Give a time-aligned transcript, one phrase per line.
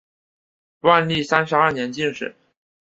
[0.79, 2.35] 万历三十二年进士。